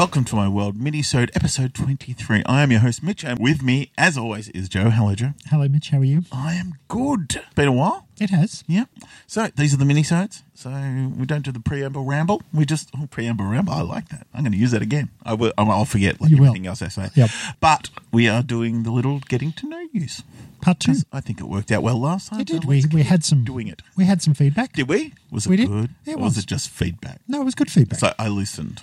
[0.00, 2.42] Welcome to my world, mini-sode episode 23.
[2.46, 4.88] I am your host, Mitch, and with me, as always, is Joe.
[4.88, 5.34] Hello, Joe.
[5.50, 5.90] Hello, Mitch.
[5.90, 6.22] How are you?
[6.32, 7.42] I am good.
[7.54, 8.06] Been a while.
[8.18, 8.64] It has.
[8.66, 8.84] Yeah.
[9.26, 10.42] So these are the mini-sodes.
[10.54, 12.40] So we don't do the preamble ramble.
[12.50, 13.74] We just oh, preamble ramble.
[13.74, 14.26] I like that.
[14.32, 15.10] I'm going to use that again.
[15.22, 15.52] I will.
[15.58, 16.46] I'll forget like You will.
[16.46, 17.10] everything else I say.
[17.14, 17.28] Yep.
[17.60, 20.22] But we are doing the little getting to know yous.
[20.62, 20.94] Part two.
[21.12, 22.40] I think it worked out well last time.
[22.40, 22.64] It did.
[22.64, 23.82] We, we had some doing it.
[23.98, 24.72] We had some feedback.
[24.72, 25.12] Did we?
[25.30, 25.68] Was it We did.
[25.68, 25.90] good?
[26.06, 26.38] It or was was.
[26.38, 27.20] it just feedback?
[27.28, 28.00] No, it was good feedback.
[28.00, 28.82] So I listened.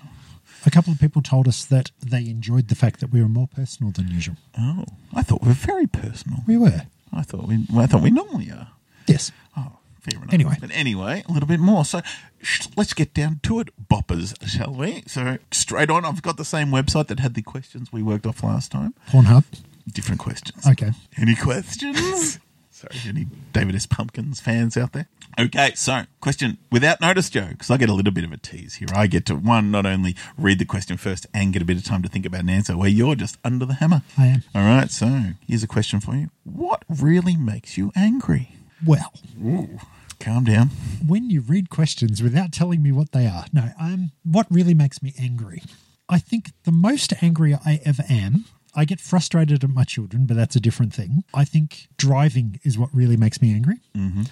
[0.68, 3.48] A couple of people told us that they enjoyed the fact that we were more
[3.48, 4.36] personal than usual.
[4.60, 4.84] Oh,
[5.16, 6.40] I thought we were very personal.
[6.46, 6.84] We were.
[7.14, 7.66] I thought we.
[7.72, 8.68] well, I thought we normally are.
[9.08, 9.32] Yes.
[9.56, 10.34] Oh, fair enough.
[10.34, 10.58] Anyway.
[10.60, 11.86] but anyway, a little bit more.
[11.86, 12.02] So
[12.42, 15.04] sh- let's get down to it, boppers, shall we?
[15.08, 18.44] So straight on, I've got the same website that had the questions we worked off
[18.44, 18.94] last time.
[19.10, 19.46] Pornhub.
[19.92, 20.68] Different questions.
[20.68, 20.92] Okay.
[21.18, 22.40] Any questions?
[22.78, 23.88] Sorry, any David S.
[23.88, 25.08] Pumpkins fans out there?
[25.40, 28.76] Okay, so question without notice, Joe, because I get a little bit of a tease
[28.76, 28.88] here.
[28.94, 31.84] I get to one not only read the question first and get a bit of
[31.84, 34.04] time to think about an answer, where you're just under the hammer.
[34.16, 34.44] I am.
[34.54, 38.56] All right, so here's a question for you: What really makes you angry?
[38.86, 39.12] Well,
[39.44, 39.80] Ooh,
[40.20, 40.70] calm down.
[41.04, 45.02] when you read questions without telling me what they are, no, um, what really makes
[45.02, 45.64] me angry?
[46.08, 48.46] I think the most angry I ever am.
[48.78, 51.24] I get frustrated at my children, but that's a different thing.
[51.34, 53.78] I think driving is what really makes me angry.
[53.96, 54.24] Mm-hmm.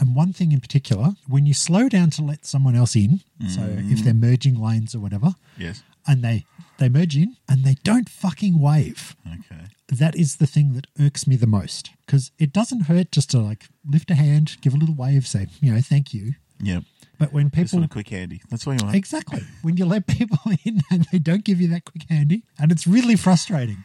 [0.00, 3.20] And one thing in particular, when you slow down to let someone else in,
[3.54, 3.60] so
[3.92, 5.82] if they're merging lanes or whatever, Yes.
[6.08, 6.46] and they
[6.78, 9.14] they merge in and they don't fucking wave.
[9.26, 9.64] Okay.
[9.88, 13.38] That is the thing that irks me the most because it doesn't hurt just to
[13.40, 16.32] like lift a hand, give a little wave, say you know thank you.
[16.62, 16.84] Yep.
[17.18, 18.40] But when Just people want a quick handy.
[18.48, 18.96] That's what you want.
[18.96, 22.72] exactly when you let people in and they don't give you that quick handy, and
[22.72, 23.84] it's really frustrating.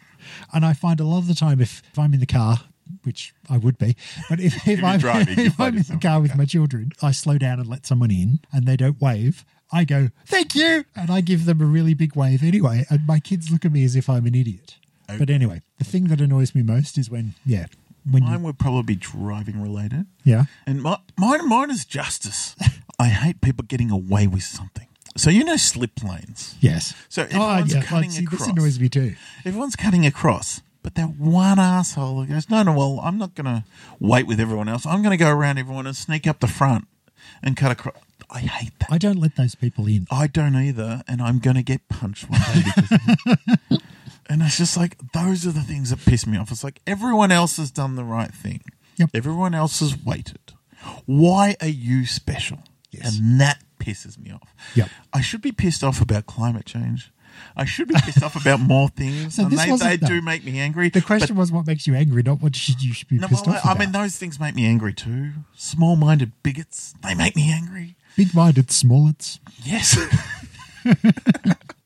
[0.53, 2.59] And I find a lot of the time if, if I'm in the car.
[3.03, 3.95] Which I would be,
[4.29, 7.13] but if, if, you're I'm, driving, if I'm in the car with my children, I
[7.13, 9.43] slow down and let someone in, and they don't wave.
[9.71, 13.19] I go, "Thank you," and I give them a really big wave anyway, and my
[13.19, 14.75] kids look at me as if I'm an idiot.
[15.07, 17.65] But anyway, the thing that annoys me most is when, yeah,
[18.09, 20.05] when Mine you, would probably be driving related.
[20.23, 22.55] yeah, And my, mine, mine is justice.
[22.99, 24.84] I hate people getting away with something.
[25.17, 26.55] So you know slip lanes.
[26.59, 26.93] yes.
[27.09, 28.39] So oh, everyone's cutting see, across.
[28.41, 29.15] This annoys me too.
[29.45, 30.61] Everyone's cutting across.
[30.83, 33.63] But that one asshole who goes, no, no, well, I'm not going to
[33.99, 34.85] wait with everyone else.
[34.85, 36.87] I'm going to go around everyone and sneak up the front
[37.41, 37.95] and cut across.
[38.29, 38.91] I hate that.
[38.91, 40.05] I don't let those people in.
[40.11, 43.37] I don't either, and I'm going to get punched one day because of
[43.71, 43.81] it.
[44.27, 46.51] And it's just like, those are the things that piss me off.
[46.51, 48.61] It's like, everyone else has done the right thing.
[48.97, 49.11] Yep.
[49.13, 50.53] Everyone else has waited.
[51.05, 52.59] Why are you special?
[52.89, 53.17] Yes.
[53.19, 54.53] And that pisses me off.
[54.75, 54.89] Yep.
[55.13, 57.11] I should be pissed off about climate change.
[57.55, 59.35] I should be pissed off about more things.
[59.35, 60.07] So and they, they no.
[60.07, 60.89] do make me angry.
[60.89, 63.45] The question was, what makes you angry, not what should you should be no, pissed
[63.45, 65.31] well, off I mean, those things make me angry too.
[65.55, 67.95] Small minded bigots, they make me angry.
[68.15, 69.97] Big-minded smallets, Yes.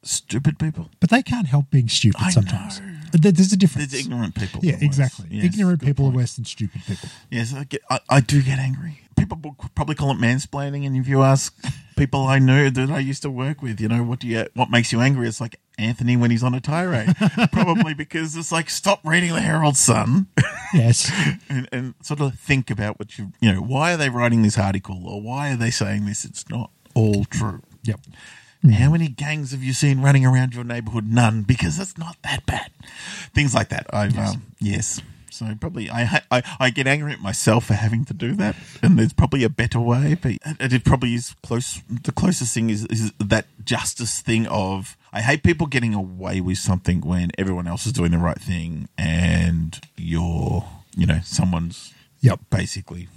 [0.04, 0.90] Stupid people.
[1.00, 2.80] but they can't help being stupid I sometimes.
[2.80, 2.86] know.
[3.12, 3.92] There's a difference.
[3.92, 4.62] There's ignorant people.
[4.64, 5.28] yeah, exactly.
[5.32, 6.16] Yes, Ignorant people point.
[6.16, 7.10] are worse than stupid people.
[7.32, 9.02] Yes, I, get, I, I do get angry.
[9.20, 11.56] People probably call it mansplaining, and if you ask
[11.98, 14.70] people I know that I used to work with, you know, what do you, what
[14.70, 15.28] makes you angry?
[15.28, 17.16] It's like Anthony when he's on a tirade,
[17.52, 20.28] probably because it's like stop reading the Herald Sun
[20.74, 21.12] Yes.
[21.50, 24.58] and, and sort of think about what you, you know, why are they writing this
[24.58, 26.26] article or why are they saying this?
[26.26, 27.62] It's not all true.
[27.84, 28.00] yep.
[28.74, 31.08] How many gangs have you seen running around your neighborhood?
[31.08, 32.72] None, because it's not that bad.
[33.34, 33.88] Things like that.
[33.94, 34.36] I've yes.
[34.36, 35.02] Um, yes.
[35.40, 39.00] So probably I, I I get angry at myself for having to do that, and
[39.00, 40.18] there's probably a better way.
[40.22, 41.82] But it, probably is close.
[41.90, 46.58] The closest thing is, is that justice thing of I hate people getting away with
[46.58, 50.66] something when everyone else is doing the right thing, and you're
[50.98, 52.42] you know someone's Yep.
[52.50, 53.08] basically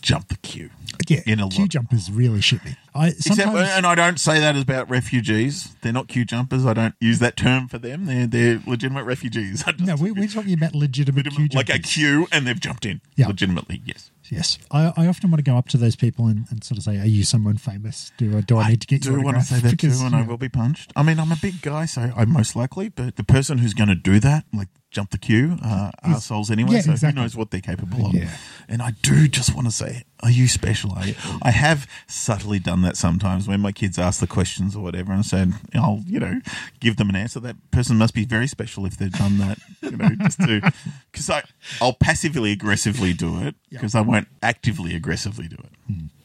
[0.00, 0.70] jump the queue.
[1.08, 1.20] Yeah.
[1.26, 2.76] In a queue lot- jumpers really shit me.
[2.94, 5.76] I Except, sometimes and I don't say that about refugees.
[5.82, 6.66] They're not queue jumpers.
[6.66, 8.06] I don't use that term for them.
[8.06, 9.64] They're they're legitimate refugees.
[9.78, 11.90] No, we, we're talking about legitimate queue like jumpers.
[11.90, 13.00] a queue, and they've jumped in.
[13.16, 13.28] Yeah.
[13.28, 14.10] Legitimately, yes.
[14.30, 16.84] Yes, I, I often want to go up to those people and, and sort of
[16.84, 18.12] say, "Are you someone famous?
[18.16, 20.06] Do I, do I need to get do your want to say that Because, too,
[20.06, 20.92] and you I will be punched.
[20.96, 22.88] I mean, I'm a big guy, so I'm most likely.
[22.88, 26.76] But the person who's going to do that, like jump the queue, uh, assholes anyway.
[26.76, 27.18] yeah, so exactly.
[27.18, 28.14] who knows what they're capable of?
[28.14, 28.36] Yeah.
[28.68, 30.92] And I do just want to say, are you special?
[30.92, 31.14] Are you?
[31.42, 35.24] I have subtly done that sometimes when my kids ask the questions or whatever, and
[35.24, 36.40] said, I'll you know
[36.80, 37.38] give them an answer.
[37.38, 39.58] That person must be very special if they've done that.
[39.80, 40.72] You know, just to
[41.12, 41.44] because I
[41.80, 45.72] I'll passively aggressively do it because I won't actively aggressively do it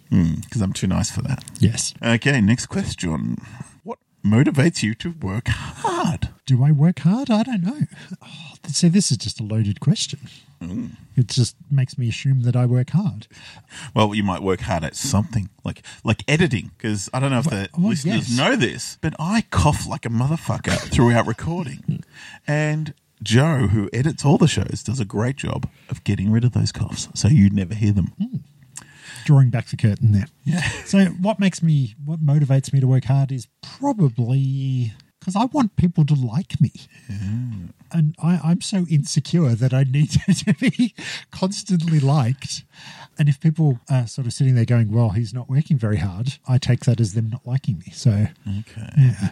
[0.10, 0.34] Hmm.
[0.42, 1.44] because I'm too nice for that.
[1.60, 1.94] Yes.
[2.04, 3.38] Okay, next question.
[3.84, 6.30] What motivates you to work hard?
[6.46, 7.32] Do I work hard?
[7.32, 7.82] I don't know.
[8.22, 10.20] Oh, see, this is just a loaded question.
[10.62, 10.92] Mm.
[11.16, 13.28] It just makes me assume that I work hard.
[13.96, 17.50] Well, you might work hard at something like like editing, because I don't know if
[17.50, 18.38] the well, listeners yes.
[18.38, 22.04] know this, but I cough like a motherfucker throughout recording,
[22.48, 22.94] and
[23.24, 26.72] Joe, who edits all the shows, does a great job of getting rid of those
[26.72, 28.14] coughs, so you never hear them.
[28.22, 28.38] Hmm.
[29.26, 30.26] Drawing back the curtain there.
[30.44, 30.62] Yeah.
[30.86, 35.78] So, what makes me, what motivates me to work hard is probably because I want
[35.78, 36.72] people to like me.
[37.92, 40.10] And I, I'm so insecure that I need
[40.46, 40.94] to be
[41.32, 42.66] constantly liked.
[43.18, 46.34] And if people are sort of sitting there going, well, he's not working very hard,
[46.46, 47.94] I take that as them not liking me.
[47.94, 48.28] So,
[48.60, 48.90] Okay.
[48.98, 49.32] yeah.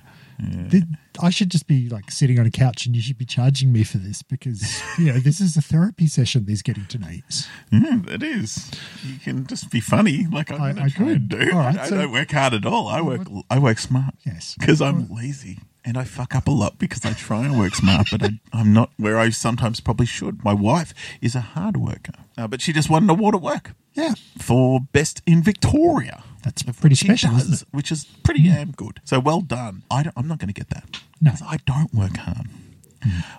[0.70, 0.84] Th-
[1.22, 3.84] I should just be like sitting on a couch and you should be charging me
[3.84, 7.48] for this because, you know, this is a therapy session, these getting to knees.
[7.72, 8.72] Yeah, it is.
[9.06, 11.30] You can just be funny, like I'm I- I could.
[11.30, 11.52] do.
[11.54, 12.88] All right, I, I don't work hard at all.
[12.88, 13.28] I work.
[13.50, 14.16] I work smart.
[14.26, 14.56] Yes.
[14.60, 18.08] because I'm lazy and I fuck up a lot because I try and work smart,
[18.12, 20.44] but I, I'm not where I sometimes probably should.
[20.44, 23.72] My wife is a hard worker, uh, but she just won an award at work
[23.94, 24.14] Yeah.
[24.38, 26.24] for best in Victoria.
[26.44, 27.68] That's pretty special, does, isn't it?
[27.72, 29.00] Which is pretty damn good.
[29.04, 29.84] So well done.
[29.92, 31.00] I don't, I'm not going to get that.
[31.20, 31.34] No.
[31.48, 32.48] I don't work hard.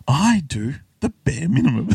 [0.08, 1.88] I do the bare minimum.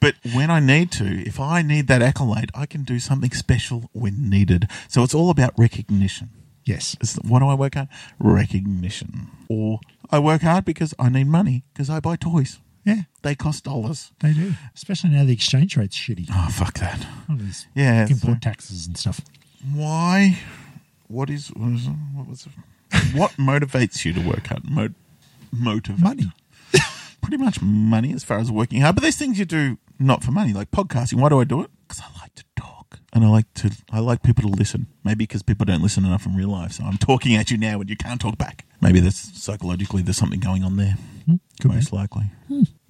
[0.00, 3.90] but when I need to, if I need that accolade, I can do something special
[3.92, 4.68] when needed.
[4.88, 6.30] So it's all about recognition.
[6.64, 6.96] Yes.
[7.00, 7.88] It's, what do I work hard?
[8.18, 9.28] Recognition.
[9.48, 9.80] Or
[10.10, 12.60] I work hard because I need money because I buy toys.
[12.84, 14.10] Yeah, They cost dollars.
[14.20, 14.54] they do.
[14.74, 16.28] Especially now the exchange rate's shitty.
[16.32, 17.06] Oh, fuck that.
[17.28, 18.06] All these Yeah.
[18.06, 19.20] so- import taxes and stuff.
[19.74, 20.38] why?
[21.08, 22.52] What is what was what was it?
[23.14, 24.68] what motivates you to work hard?
[24.70, 24.94] Mo-
[25.52, 26.32] motivate Money.
[27.20, 28.94] Pretty much money as far as working hard.
[28.96, 31.14] But there's things you do not for money, like podcasting.
[31.20, 31.70] Why do I do it?
[31.86, 32.79] Because I like to talk
[33.12, 34.86] and I like to I like people to listen.
[35.04, 36.72] Maybe because people don't listen enough in real life.
[36.72, 38.64] So I'm talking at you now and you can't talk back.
[38.80, 40.94] Maybe there's psychologically there's something going on there.
[41.60, 41.76] could be.
[41.76, 42.24] most likely.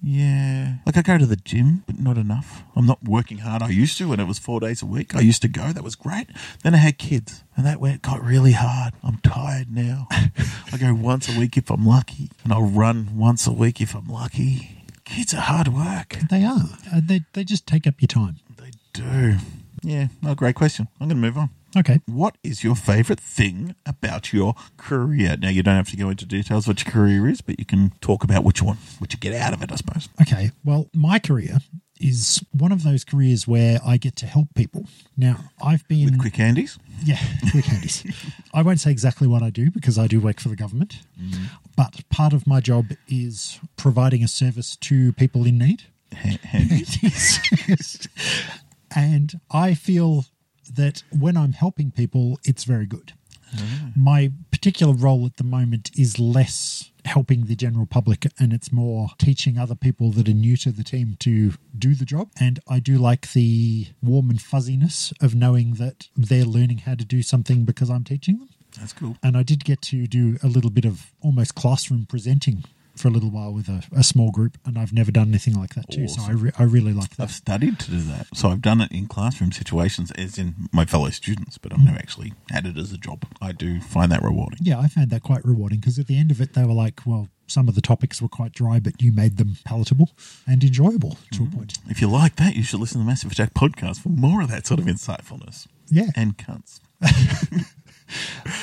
[0.01, 0.75] Yeah.
[0.85, 2.63] Like I go to the gym, but not enough.
[2.75, 3.61] I'm not working hard.
[3.61, 5.15] I used to when it was four days a week.
[5.15, 5.71] I used to go.
[5.71, 6.27] That was great.
[6.63, 8.93] Then I had kids, and that went got really hard.
[9.03, 10.07] I'm tired now.
[10.11, 13.93] I go once a week if I'm lucky, and I'll run once a week if
[13.95, 14.85] I'm lucky.
[15.05, 16.17] Kids are hard work.
[16.29, 16.79] They are.
[16.91, 18.37] Uh, they, they just take up your time.
[18.57, 19.35] They do.
[19.83, 20.07] Yeah.
[20.21, 20.87] No, great question.
[20.99, 21.49] I'm going to move on.
[21.77, 22.01] Okay.
[22.05, 25.37] What is your favourite thing about your career?
[25.37, 27.93] Now, you don't have to go into details what your career is, but you can
[28.01, 30.09] talk about what you want, what you get out of it, I suppose.
[30.21, 30.51] Okay.
[30.65, 31.59] Well, my career
[32.01, 34.85] is one of those careers where I get to help people.
[35.15, 36.05] Now, I've been.
[36.05, 36.77] With quick handies.
[37.03, 37.19] Yeah,
[37.51, 38.03] quick handies.
[38.53, 41.45] I won't say exactly what I do because I do work for the government, mm-hmm.
[41.77, 45.83] but part of my job is providing a service to people in need.
[46.13, 47.39] Ha- handies.
[48.95, 50.25] and I feel
[50.75, 53.13] that when I'm helping people, it's very good.
[53.55, 53.97] Mm.
[53.97, 59.09] My particular role at the moment is less helping the general public and it's more
[59.17, 62.29] teaching other people that are new to the team to do the job.
[62.39, 67.03] And I do like the warm and fuzziness of knowing that they're learning how to
[67.03, 68.49] do something because I'm teaching them.
[68.79, 69.17] That's cool.
[69.21, 72.63] And I did get to do a little bit of almost classroom presenting
[73.01, 75.73] for a little while with a, a small group, and I've never done anything like
[75.73, 76.07] that too.
[76.07, 77.23] So I, re- I really like that.
[77.23, 78.27] I've studied to do that.
[78.33, 81.85] So I've done it in classroom situations, as in my fellow students, but I've mm.
[81.85, 83.25] never actually had it as a job.
[83.41, 84.59] I do find that rewarding.
[84.61, 87.01] Yeah, I found that quite rewarding because at the end of it, they were like,
[87.05, 90.11] well, some of the topics were quite dry, but you made them palatable
[90.47, 91.55] and enjoyable to a mm.
[91.55, 91.77] point.
[91.89, 94.49] If you like that, you should listen to the Massive Jack podcast for more of
[94.49, 95.67] that sort of insightfulness.
[95.89, 96.07] Yeah.
[96.15, 96.79] And cunts.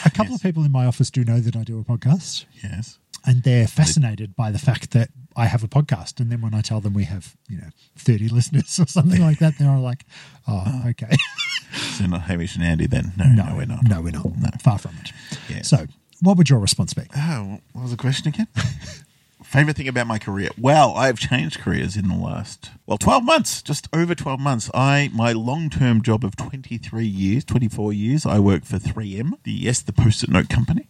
[0.04, 2.98] A couple of people in my office do know that I do a podcast, Yes.
[3.28, 6.18] And they're fascinated by the fact that I have a podcast.
[6.18, 9.38] And then when I tell them we have, you know, 30 listeners or something like
[9.38, 10.06] that, they're all like,
[10.48, 11.14] oh, uh, okay.
[11.70, 13.12] So not Hamish and Andy then.
[13.18, 13.84] No, no, we're not.
[13.86, 14.24] No, we're not.
[14.24, 14.48] No.
[14.62, 15.12] Far from it.
[15.50, 15.62] Yeah.
[15.62, 15.86] So,
[16.22, 17.02] what would your response be?
[17.14, 18.46] Oh, what was the question again?
[19.42, 20.48] Favorite thing about my career?
[20.56, 24.70] Well, I have changed careers in the last well, twelve months, just over twelve months.
[24.72, 28.24] I my long term job of twenty three years, twenty four years.
[28.24, 30.88] I work for three M, the yes, the post-it note company,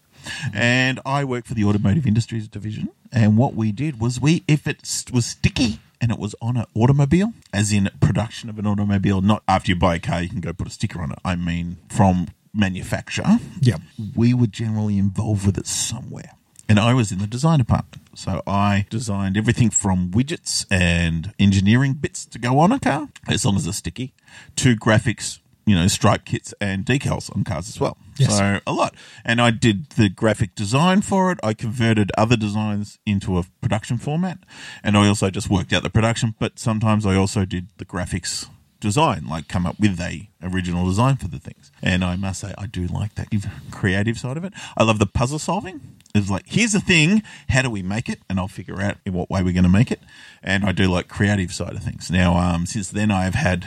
[0.54, 2.88] and I work for the automotive industries division.
[3.12, 4.80] And what we did was we, if it
[5.12, 5.80] was sticky.
[6.00, 9.76] And it was on an automobile, as in production of an automobile, not after you
[9.76, 11.18] buy a car, you can go put a sticker on it.
[11.24, 13.24] I mean, from manufacture
[13.60, 13.78] Yeah.
[14.14, 16.32] we were generally involved with it somewhere.
[16.68, 18.02] And I was in the design department.
[18.14, 23.44] So I designed everything from widgets and engineering bits to go on a car, as
[23.44, 24.12] long as they're sticky,
[24.56, 25.38] to graphics,
[25.68, 27.98] you know, stripe kits and decals on cars as well.
[28.16, 28.38] Yes.
[28.38, 28.94] So a lot.
[29.24, 31.38] And I did the graphic design for it.
[31.42, 34.38] I converted other designs into a production format.
[34.82, 38.48] And I also just worked out the production, but sometimes I also did the graphics
[38.80, 41.70] design, like come up with a original design for the things.
[41.82, 43.28] And I must say, I do like that
[43.70, 44.52] creative side of it.
[44.76, 45.80] I love the puzzle solving.
[46.14, 48.20] It's like, here's the thing, how do we make it?
[48.30, 50.00] And I'll figure out in what way we're going to make it.
[50.42, 52.10] And I do like creative side of things.
[52.10, 53.66] Now, um, since then, I've had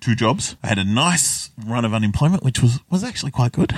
[0.00, 0.56] two jobs.
[0.62, 3.74] I had a nice run of unemployment, which was, was actually quite good.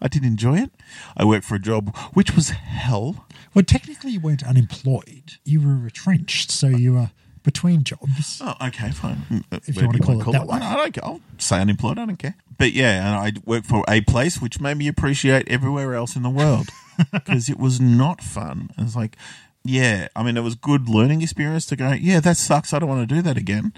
[0.00, 0.70] I did enjoy it.
[1.16, 3.26] I worked for a job which was hell.
[3.54, 5.34] Well, technically, you weren't unemployed.
[5.44, 7.10] You were retrenched, so you were
[7.42, 8.40] between jobs.
[8.42, 9.22] Oh, okay, fine.
[9.30, 10.58] Mm, uh, if Where you want to call it that way.
[10.58, 11.04] I don't care.
[11.04, 11.98] I'll say unemployed.
[11.98, 12.36] I don't care.
[12.58, 16.22] But yeah, and I worked for a place which made me appreciate everywhere else in
[16.22, 16.68] the world
[17.12, 18.70] because it was not fun.
[18.78, 19.16] It's like,
[19.64, 21.92] yeah, I mean, it was good learning experience to go.
[21.92, 22.72] Yeah, that sucks.
[22.72, 23.72] I don't want to do that again.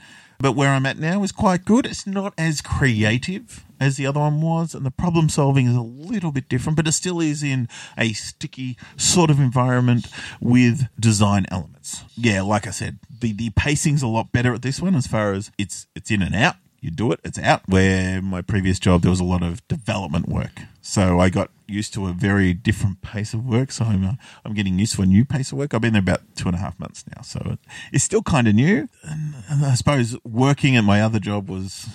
[0.44, 1.86] But where I'm at now is quite good.
[1.86, 5.80] It's not as creative as the other one was, and the problem solving is a
[5.80, 10.06] little bit different, but it still is in a sticky sort of environment
[10.42, 12.04] with design elements.
[12.14, 15.32] Yeah, like I said, the, the pacing's a lot better at this one as far
[15.32, 16.56] as it's it's in and out.
[16.78, 17.62] You do it, it's out.
[17.66, 20.60] Where my previous job, there was a lot of development work.
[20.86, 23.72] So I got used to a very different pace of work.
[23.72, 24.12] So I'm, uh,
[24.44, 25.72] I'm getting used to a new pace of work.
[25.72, 27.22] I've been there about two and a half months now.
[27.22, 27.56] So
[27.90, 28.90] it's still kind of new.
[29.02, 31.88] And, and I suppose working at my other job was,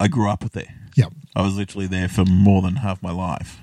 [0.00, 0.74] I grew up there.
[0.96, 1.12] Yep.
[1.36, 3.60] I was literally there for more than half my life.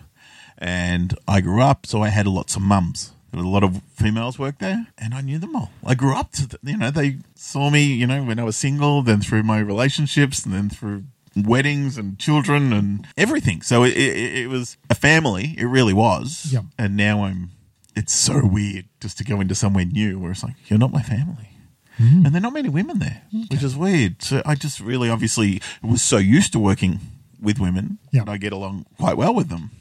[0.59, 3.13] And I grew up, so I had lots of mums.
[3.31, 5.71] There were a lot of females work there, and I knew them all.
[5.83, 8.55] I grew up to, the, you know, they saw me, you know, when I was
[8.55, 11.05] single, then through my relationships, and then through
[11.45, 13.61] weddings and children and everything.
[13.61, 15.55] So it, it, it was a family.
[15.57, 16.47] It really was.
[16.51, 16.63] Yep.
[16.77, 17.51] And now I'm,
[17.95, 21.01] it's so weird just to go into somewhere new where it's like, you're not my
[21.01, 21.49] family.
[21.97, 22.25] Hmm.
[22.25, 24.21] And there are not many women there, which is weird.
[24.21, 26.99] So I just really obviously was so used to working
[27.41, 28.23] with women Yeah.
[28.23, 29.71] that I get along quite well with them.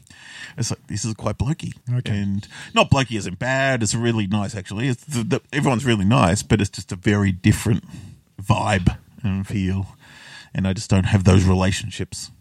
[0.57, 2.11] It's like this is quite blokey, Okay.
[2.17, 3.83] and not blokey isn't bad.
[3.83, 4.87] It's really nice actually.
[4.87, 7.83] It's the, the, everyone's really nice, but it's just a very different
[8.41, 9.85] vibe and feel,
[10.57, 12.31] and I just don't have those relationships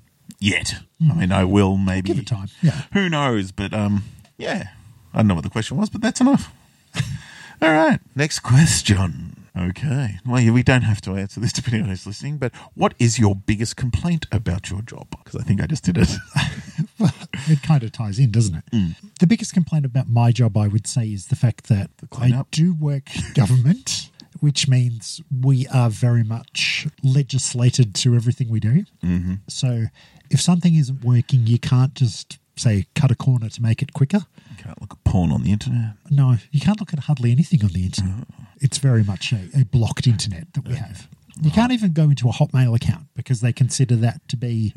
[0.41, 0.75] yet.
[1.09, 2.49] I mean, I will maybe Give it time.
[2.63, 2.83] Yeah.
[2.93, 3.53] who knows?
[3.53, 4.03] But um,
[4.39, 4.69] yeah,
[5.15, 6.53] I don't know what the question was, but that's enough.
[7.63, 9.33] All right, next question.
[9.59, 12.37] Okay, well, yeah, we don't have to answer this depending on who's listening.
[12.37, 15.07] But what is your biggest complaint about your job?
[15.25, 16.11] Because I think I just did it.
[16.99, 17.15] well,
[17.49, 18.97] It kind of ties in, doesn't it?
[19.19, 22.75] The biggest complaint about my job, I would say, is the fact that I do
[22.75, 24.11] work government,
[24.47, 28.85] which means we are very much legislated to everything we do.
[29.05, 29.35] Mm-hmm.
[29.49, 29.87] So
[30.31, 34.21] if something isn't working, you can't just say cut a corner to make it quicker.
[34.59, 35.95] Can't look at porn on the internet.
[36.11, 38.29] No, you can't look at hardly anything on the internet.
[38.29, 38.45] Mm-hmm.
[38.61, 41.09] It's very much a, a blocked internet that we have.
[41.43, 44.75] You can't even go into a Hotmail account because they consider that to be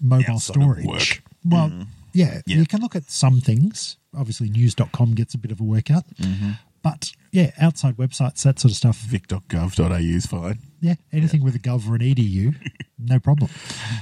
[0.00, 1.22] mobile Outside storage.
[1.44, 1.70] Well,
[2.12, 2.56] yeah, Yeah.
[2.58, 3.98] you can look at some things.
[4.14, 6.04] Obviously, news.com gets a bit of a workout.
[6.16, 6.50] Mm-hmm.
[6.82, 8.98] But yeah, outside websites, that sort of stuff.
[8.98, 10.58] Vic.gov.au is fine.
[10.80, 12.54] Yeah, anything with a gov or an edu,
[12.98, 13.50] no problem.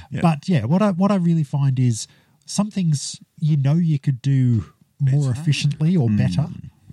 [0.09, 0.21] Yeah.
[0.21, 2.07] But yeah, what I what I really find is
[2.45, 4.65] some things you know you could do
[4.99, 5.41] more Better.
[5.41, 6.17] efficiently or hmm.
[6.17, 6.47] better,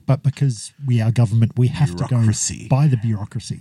[0.06, 2.22] but because we are government, we have to go
[2.68, 3.60] by the bureaucracy.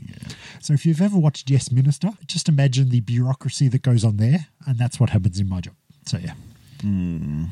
[0.62, 4.48] So if you've ever watched Yes Minister, just imagine the bureaucracy that goes on there,
[4.66, 5.76] and that's what happens in my job.
[6.06, 6.34] So yeah,
[6.82, 7.46] hmm.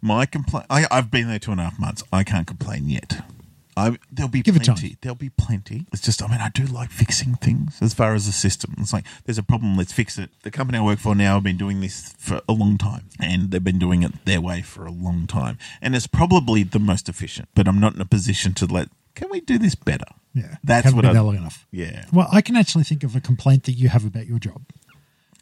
[0.00, 0.66] My complaint.
[0.68, 2.04] I've been there two and a half months.
[2.12, 3.22] I can't complain yet.
[3.76, 4.90] I, there'll be Give it plenty.
[4.90, 4.98] time.
[5.00, 5.86] There'll be plenty.
[5.92, 8.74] It's just, I mean, I do like fixing things as far as the system.
[8.78, 9.76] It's like there's a problem.
[9.76, 10.30] Let's fix it.
[10.42, 13.50] The company I work for now have been doing this for a long time, and
[13.50, 17.08] they've been doing it their way for a long time, and it's probably the most
[17.08, 17.48] efficient.
[17.54, 18.88] But I'm not in a position to let.
[19.14, 20.06] Can we do this better?
[20.34, 21.12] yeah, That's what I.
[21.12, 21.66] long enough.
[21.70, 22.04] Yeah.
[22.12, 24.62] Well, I can actually think of a complaint that you have about your job.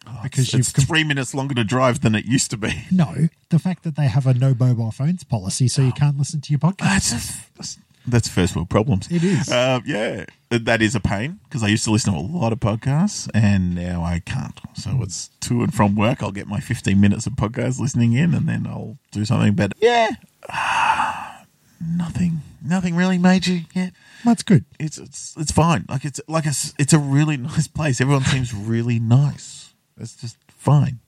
[0.07, 2.57] Oh, because it's, you've it's com- three minutes longer to drive than it used to
[2.57, 2.85] be.
[2.91, 5.87] no, the fact that they have a no mobile phones policy, so Oh.
[5.87, 7.11] you can't listen to your podcast.
[7.11, 9.09] That's that's, that's first world problems.
[9.11, 9.51] It is.
[9.51, 12.61] Um, yeah, that is a pain because I used to listen to a lot of
[12.61, 14.59] podcasts and now I can't.
[14.75, 15.03] So hmm.
[15.03, 16.23] it's to and from work.
[16.23, 19.75] I'll get my 15 minutes of podcast listening in and then I'll do something better.
[19.81, 20.11] Yeah.
[21.81, 23.93] nothing, nothing really major yet.
[24.25, 24.65] That's good.
[24.79, 25.85] It's it's it's fine.
[25.89, 28.01] Like it's like a, s- it's a really nice place.
[28.01, 29.75] Everyone seems really nice.
[29.99, 31.01] It's just fine.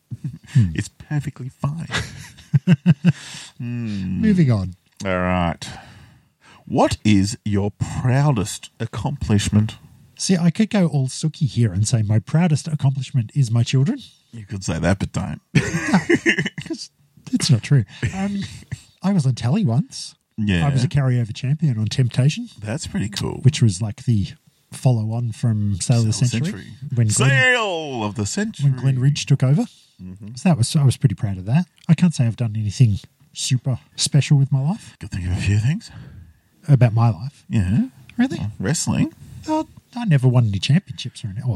[0.53, 0.71] Hmm.
[0.75, 1.89] it's perfectly fine.
[3.59, 4.21] Hmm.
[4.21, 4.75] Moving on.
[5.05, 5.67] All right.
[6.66, 9.76] What is your proudest accomplishment?
[10.16, 13.99] See, I could go all sooky here and say my proudest accomplishment is my children.
[14.33, 15.40] You could say that, but don't.
[16.56, 16.90] Because
[17.33, 17.85] it's not true.
[18.14, 18.40] Um,
[19.02, 20.14] I was on telly once.
[20.38, 20.66] Yeah.
[20.66, 23.40] I was a carryover champion on Temptation, That's pretty cool.
[23.42, 24.28] which was like the
[24.73, 26.66] follow on from Sale of the Century, Century.
[26.94, 27.56] when Glenn,
[28.02, 28.71] of the century.
[28.71, 29.66] when Glenn Ridge took over.
[30.02, 30.35] Mm-hmm.
[30.35, 31.66] So that was I was pretty proud of that.
[31.88, 32.99] I can't say I've done anything
[33.33, 35.90] super special with my life Could think of a few things.
[36.68, 37.44] About my life.
[37.49, 37.87] Yeah.
[38.16, 38.38] Really?
[38.59, 39.12] Wrestling.
[39.49, 39.64] Uh,
[39.97, 41.44] I never won any championships or anything.
[41.47, 41.54] Oh,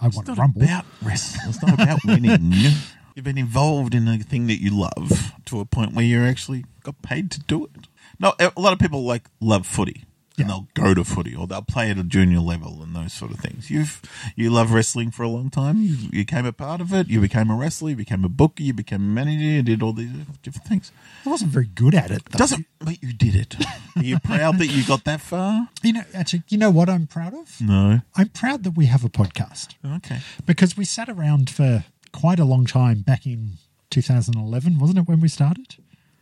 [0.00, 0.62] I won It's a not rumble.
[0.62, 1.48] about wrestling.
[1.48, 2.52] It's not about winning.
[3.14, 6.64] You've been involved in a thing that you love to a point where you actually
[6.82, 7.86] got paid to do it.
[8.18, 10.04] No, a lot of people like love footy.
[10.38, 13.30] And they'll go to footy or they'll play at a junior level and those sort
[13.32, 13.70] of things.
[13.70, 14.02] You've
[14.34, 15.78] you love wrestling for a long time.
[15.82, 17.08] You, you became a part of it.
[17.08, 17.90] You became a wrestler.
[17.90, 18.62] You became a booker.
[18.62, 19.42] You became a manager.
[19.44, 20.10] You did all these
[20.42, 20.92] different things.
[21.24, 22.24] I wasn't very good at it.
[22.26, 22.38] Though.
[22.38, 23.56] Doesn't but you did it.
[23.96, 25.68] Are you proud that you got that far?
[25.82, 27.58] You know, actually, you know what I'm proud of?
[27.60, 28.00] No.
[28.14, 30.18] I'm proud that we have a podcast Okay.
[30.44, 33.52] because we sat around for quite a long time back in
[33.90, 35.76] 2011, wasn't it, when we started?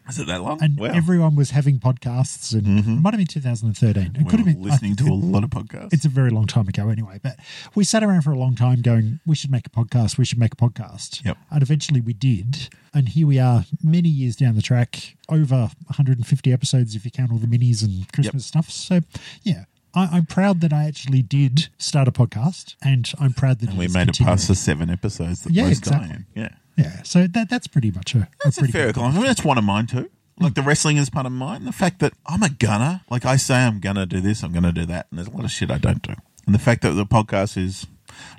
[0.08, 0.62] Is it that long?
[0.62, 0.88] And wow.
[0.88, 4.02] everyone was having podcasts, and it might have been 2013.
[4.02, 5.92] It We could have been listening to a lot of podcasts.
[5.94, 7.20] It's a very long time ago, anyway.
[7.22, 7.38] But
[7.74, 10.18] we sat around for a long time, going, "We should make a podcast.
[10.18, 11.38] We should make a podcast." Yep.
[11.50, 12.68] And eventually, we did.
[12.92, 17.32] And here we are, many years down the track, over 150 episodes if you count
[17.32, 18.70] all the minis and Christmas stuff.
[18.70, 19.00] So,
[19.42, 23.70] yeah, I, I'm proud that I actually did start a podcast, and I'm proud that
[23.70, 26.10] And we made it past the seven episodes that Yeah, exactly.
[26.10, 26.26] in.
[26.34, 26.48] Yeah.
[26.76, 29.18] Yeah, so that that's pretty much a, That's a, pretty fair good comment.
[29.22, 30.10] I that's one of mine too.
[30.40, 31.64] Like the wrestling is part of mine.
[31.64, 34.72] The fact that I'm a gunner, like I say, I'm gonna do this, I'm gonna
[34.72, 36.14] do that, and there's a lot of shit I don't do.
[36.46, 37.86] And the fact that the podcast is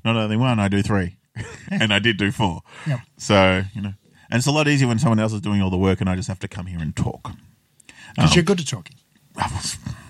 [0.04, 1.16] not only one, I do three,
[1.72, 2.62] and I did do four.
[2.86, 3.00] Yep.
[3.18, 3.94] So you know,
[4.30, 6.16] and it's a lot easier when someone else is doing all the work, and I
[6.16, 7.32] just have to come here and talk.
[8.16, 8.36] because Oh.
[8.36, 8.98] you're good at talking.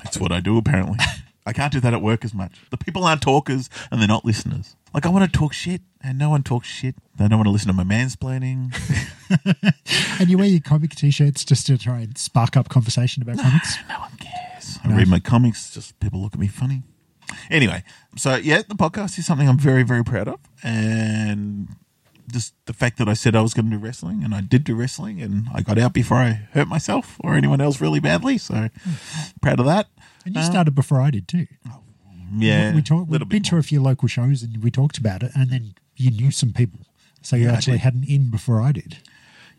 [0.03, 0.97] It's what I do apparently.
[1.47, 2.53] I can't do that at work as much.
[2.71, 4.75] The people aren't talkers and they're not listeners.
[4.95, 6.95] Like I want to talk shit and no one talks shit.
[7.17, 8.73] They don't want to listen to my mansplaining.
[10.19, 13.75] And you wear your comic t-shirts just to try and spark up conversation about comics.
[13.89, 14.79] No one cares.
[14.83, 16.83] I read my comics, just people look at me funny.
[17.49, 17.83] Anyway,
[18.15, 20.39] so yeah, the podcast is something I'm very, very proud of.
[20.63, 21.67] And
[22.31, 24.63] just the fact that I said I was going to do wrestling and I did
[24.63, 28.37] do wrestling and I got out before I hurt myself or anyone else really badly.
[28.37, 28.91] So hmm.
[29.41, 29.87] proud of that.
[30.25, 31.47] And you uh, started before I did too.
[31.67, 31.81] Oh,
[32.33, 32.73] Yeah.
[32.73, 33.09] we talked.
[33.09, 36.11] We've been to a few local shows and we talked about it, and then you
[36.11, 36.79] knew some people,
[37.21, 37.81] so you Yeah, I actually did.
[37.81, 38.97] had an in before I did.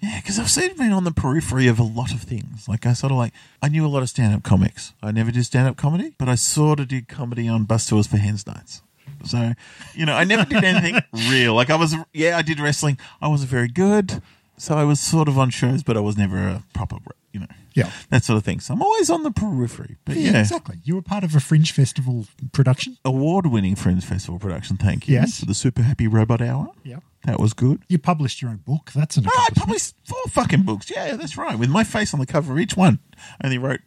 [0.00, 2.68] Yeah, because I've sort of been on the periphery of a lot of things.
[2.68, 3.32] Like I sort of like
[3.62, 4.92] I knew a lot of stand-up comics.
[5.02, 8.18] I never did stand-up comedy, but I sort of did comedy on bus tours for
[8.18, 8.82] Hens Nights.
[9.24, 9.54] So,
[9.94, 11.00] you know, I never did anything
[11.30, 11.54] real.
[11.54, 12.98] Like I was, yeah, I did wrestling.
[13.22, 14.20] I wasn't very good,
[14.56, 16.96] so I was sort of on shows, but I was never a proper,
[17.32, 17.90] you know, Yeah.
[18.10, 18.60] that sort of thing.
[18.60, 19.96] So I'm always on the periphery.
[20.04, 20.78] But Yeah, yeah, exactly.
[20.84, 22.96] You were part of a fringe festival production.
[23.04, 24.76] award-winning Fringe Festival production.
[24.76, 25.14] Thank you.
[25.14, 25.40] Yes.
[25.40, 26.68] for the Super Happy Robot Hour.
[26.84, 27.00] Yeah.
[27.24, 27.82] That was good.
[27.88, 28.92] You published your own book.
[28.94, 30.90] That's an Oh, I published four fucking books.
[30.90, 31.58] Yeah, that's right.
[31.58, 33.00] With my face on the cover of each one.
[33.40, 33.80] I only wrote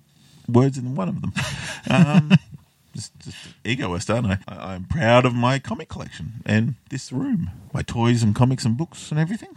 [0.47, 1.33] words in one of them.
[1.89, 2.31] Um,
[2.93, 4.37] just, just egoist, aren't I?
[4.47, 4.73] I?
[4.73, 9.09] I'm proud of my comic collection and this room, my toys and comics and books
[9.11, 9.55] and everything.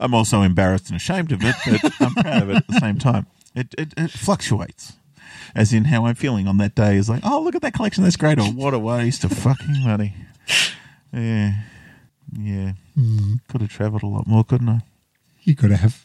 [0.00, 2.98] I'm also embarrassed and ashamed of it, but I'm proud of it at the same
[2.98, 3.26] time.
[3.54, 4.94] It, it, it fluctuates.
[5.54, 8.02] As in how I'm feeling on that day is like, oh, look at that collection,
[8.02, 10.14] that's great, or what a waste of fucking money.
[11.12, 11.54] Yeah.
[12.36, 12.72] Yeah.
[12.98, 13.34] Mm-hmm.
[13.48, 14.80] Could have travelled a lot more, couldn't I?
[15.42, 16.04] You could have.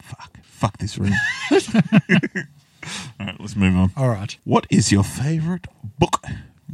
[0.00, 0.38] Fuck.
[0.42, 1.12] Fuck this room.
[3.18, 3.92] All right, let's move on.
[3.96, 4.36] All right.
[4.44, 5.66] What is your favourite
[5.98, 6.24] book?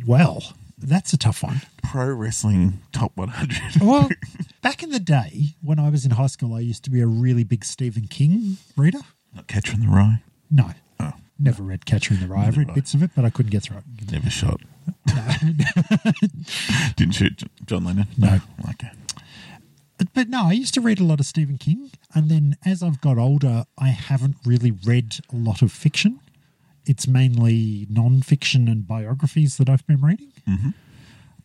[0.07, 1.62] Well, that's a tough one.
[1.83, 3.83] Pro Wrestling Top 100.
[3.83, 4.09] Well,
[4.62, 7.07] back in the day when I was in high school, I used to be a
[7.07, 9.01] really big Stephen King reader.
[9.35, 10.23] Not Catcher in the Rye.
[10.51, 12.47] No, Oh, never read Catcher in the Rye.
[12.47, 14.12] I've read bits of it, but I couldn't get through it.
[14.12, 14.61] never shot.
[16.97, 18.07] Didn't shoot John Lennon?
[18.17, 18.41] No.
[18.71, 18.91] Okay.
[20.14, 23.01] But no, I used to read a lot of Stephen King, and then as I've
[23.01, 26.21] got older, I haven't really read a lot of fiction.
[26.88, 30.33] It's mainly non-fiction and biographies that I've been reading.
[30.48, 30.74] Mhm.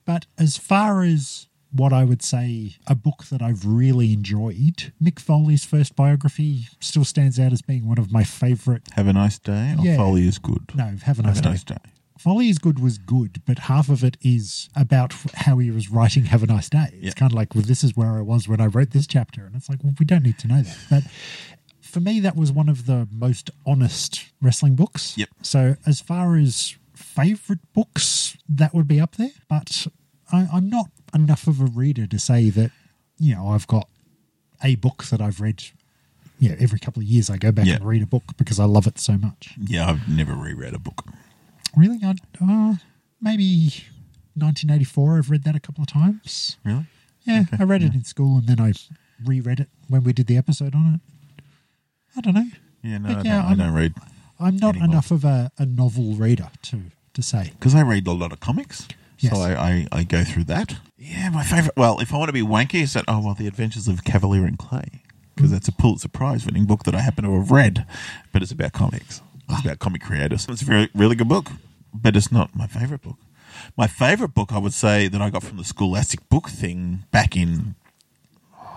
[0.06, 5.20] But as far as what I would say a book that I've really enjoyed, Mick
[5.20, 8.84] Foley's first biography still stands out as being one of my favourite.
[8.94, 9.76] Have a nice day.
[9.78, 9.98] Or Yeah.
[9.98, 10.72] Foley is good.
[10.76, 11.50] No, Have a Have Nice a Day.
[11.50, 11.78] nice day.
[12.20, 16.26] Foley is Good was good, but half of it is about how he was writing
[16.26, 16.88] Have a Nice Day.
[16.94, 17.12] It's Yeah.
[17.14, 19.46] kind of like, well, this is where I was when I wrote this chapter.
[19.46, 20.78] And it's like, well, we don't need to know that.
[20.90, 21.04] But
[21.94, 25.16] for me, that was one of the most honest wrestling books.
[25.18, 25.30] Yep.
[25.44, 29.30] So as far as favourite books, that would be up there.
[29.48, 29.86] But
[30.32, 32.72] I, I'm not enough of a reader to say that,
[33.20, 33.88] you know, I've got
[34.64, 35.64] a book that I've read.
[36.40, 37.76] Yeah, every couple of years I go back Yeah.
[37.76, 39.54] and read a book because I love it so much.
[39.62, 41.06] Yeah, I've never reread a book.
[41.78, 42.00] Really?
[42.04, 42.76] I, uh,
[43.22, 43.72] maybe
[44.36, 45.18] 1984.
[45.20, 46.58] I've read that a couple of times.
[46.66, 46.86] Really?
[47.24, 48.74] Yeah, I read it in school and then I
[49.24, 51.13] reread it when we did the episode on it.
[52.16, 52.48] I don't know.
[52.82, 53.94] Yeah, no, I, yeah, don't, I don't read.
[54.40, 54.90] I'm not Anymore.
[54.90, 56.82] enough of a, a novel reader to,
[57.14, 57.52] to say.
[57.58, 58.88] Because I read a lot of comics.
[59.20, 59.34] Yes.
[59.34, 60.78] So I, I, I go through that.
[60.98, 61.78] Yeah, my favourite.
[61.78, 64.46] Well, if I want to be wanky, is that, oh, well, The Adventures of Kavalier
[64.46, 65.02] and Clay.
[65.36, 65.54] Because mm.
[65.54, 67.86] that's a Pulitzer Prize winning book that I happen to have read.
[68.34, 69.62] But it's about comics, it's ah.
[69.64, 70.48] about comic creators.
[70.50, 71.52] It's a very, really good book,
[71.94, 73.18] but it's not my favourite book.
[73.78, 77.38] My favorite book, I would say, that I got from the Scholastic book thing back
[77.38, 77.76] in,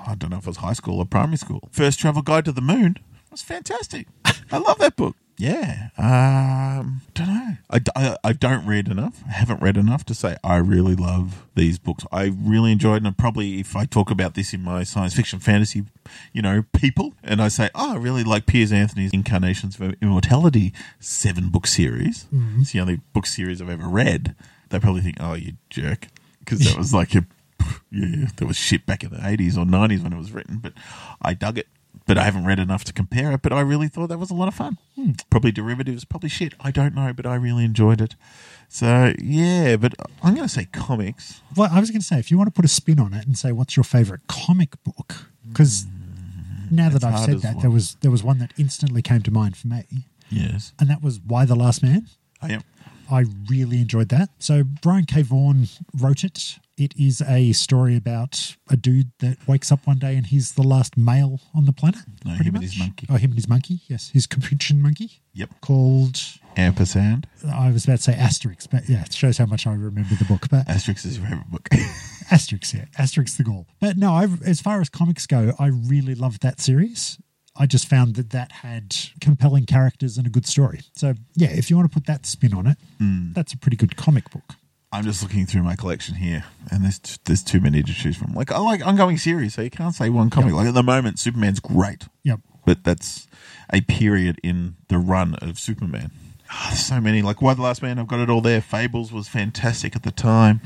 [0.07, 1.69] I don't know if it was high school or primary school.
[1.73, 2.99] First Travel Guide to the Moon
[3.37, 4.07] was fantastic.
[4.51, 5.15] I love that book.
[5.37, 5.91] Yeah.
[5.99, 7.57] Um, don't know.
[7.69, 9.23] I, I, I don't read enough.
[9.29, 12.07] I haven't read enough to say I really love these books.
[12.11, 13.13] I really enjoyed them.
[13.13, 15.85] Probably if I talk about this in my science fiction fantasy,
[16.33, 20.73] you know, people, and I say, oh, I really like Piers Anthony's Incarnations of Immortality
[20.99, 22.27] seven book series.
[22.63, 24.35] It's the only book series I've ever read.
[24.71, 26.07] They probably think, oh, you jerk.
[26.39, 27.27] Because that was like a,
[27.91, 30.73] yeah, there was shit back in the 80s or 90s when it was written, but
[31.21, 31.67] I dug it
[32.07, 33.43] but I haven't read enough to compare it.
[33.43, 34.79] But I really thought that was a lot of fun.
[34.95, 35.13] Hmm.
[35.31, 36.55] Probably derivatives, probably shit.
[36.61, 38.15] I don't know, but I really enjoyed it.
[38.69, 41.41] So yeah, but I'm going to say comics.
[41.57, 43.27] Well, I was going to say, if you want to put a spin on it
[43.27, 45.15] and say what's your favorite comic book,
[45.49, 45.87] because
[46.71, 47.63] now that I've said that, well.
[47.63, 49.85] there was there was one that instantly came to mind for me,
[50.31, 52.07] Yes, and that was Y the Last Man.
[52.43, 52.63] I am.
[53.11, 54.31] I really enjoyed that.
[54.39, 55.23] So Brian K.
[55.23, 56.59] Vaughan wrote it.
[56.77, 60.63] It is a story about a dude that wakes up one day and he's the
[60.63, 62.01] last male on the planet.
[62.25, 63.07] No, him and his monkey.
[63.09, 63.81] Oh, him and his monkey.
[63.89, 65.61] Yes, his capuchin monkey Yep.
[65.63, 66.21] called.
[66.55, 67.27] Ampersand.
[67.51, 70.25] I was about to say Asterix, but yeah, it shows how much I remember the
[70.27, 70.49] book.
[70.51, 71.69] But Asterix is your favorite book.
[72.31, 73.67] Asterix, yeah, Asterix the Gaul.
[73.81, 77.19] But no, I, as far as comics go, I really loved that series.
[77.59, 80.81] I just found that that had compelling characters and a good story.
[80.95, 83.33] So yeah, if you want to put that spin on it, Hmm.
[83.33, 84.57] that's a pretty good comic book.
[84.93, 88.17] I'm just looking through my collection here, and there's t- there's too many to choose
[88.17, 88.33] from.
[88.35, 90.53] Like I like ongoing series, so you can't say one comic.
[90.55, 92.41] Like at the moment, Superman's great, Yep.
[92.65, 93.27] but that's
[93.73, 96.13] a period in the run of Superman.
[96.69, 97.21] There's so many.
[97.23, 98.61] Like Y the Last Man, I've got it all there.
[98.61, 100.61] Fables was fantastic at the time.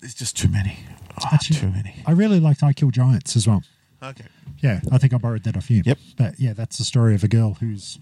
[0.00, 0.78] There's just too many.
[1.18, 1.96] Ah, Actually- too many.
[2.06, 3.62] I really liked I Kill Giants as well.
[4.02, 4.24] Okay.
[4.62, 5.82] Yeah, I think I borrowed that off you.
[5.84, 5.98] Yep.
[6.16, 7.98] But yeah, that's the story of a girl whose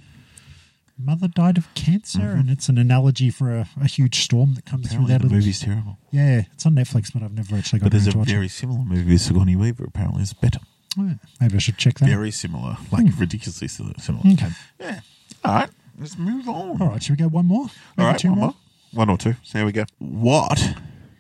[0.98, 4.86] mother died of cancer, and it's an analogy for a, a huge storm that comes
[4.86, 5.38] Apparently through that the little.
[5.38, 5.98] movie's terrible.
[6.10, 9.12] Yeah, it's on Netflix, but I've never actually got But there's a very similar movie
[9.12, 9.84] with Sigourney Weaver.
[9.84, 10.60] Apparently, it's better.
[10.98, 11.14] Oh, yeah.
[11.40, 12.06] Maybe I should check that.
[12.08, 13.94] Very similar, like ridiculously similar.
[14.32, 14.48] Okay.
[14.80, 15.00] Yeah.
[15.44, 15.70] All right.
[15.98, 16.80] Let's move on.
[16.82, 17.62] All right, should we go one more?
[17.64, 18.46] All Maybe right, two one more.
[18.48, 18.54] more.
[18.92, 19.34] One or two.
[19.42, 19.84] See how we go.
[19.98, 20.74] What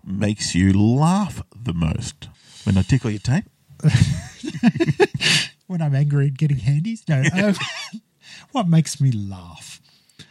[0.04, 2.28] makes you laugh the most?
[2.64, 3.44] When I tickle your tape?
[5.66, 7.02] When I'm angry and getting handies?
[7.08, 7.22] No.
[7.34, 7.54] um,
[8.52, 9.80] what makes me laugh?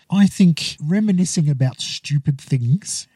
[0.09, 3.07] I think reminiscing about stupid things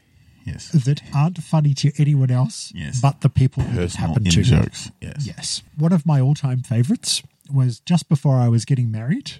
[0.46, 0.70] Yes.
[0.72, 3.00] that aren't funny to anyone else Yes.
[3.00, 4.44] but the people that it Personal happened in to.
[4.44, 4.92] jokes.
[5.00, 5.26] Yes.
[5.26, 5.62] Yes.
[5.78, 9.34] One of my all time favorites was just before I was getting married.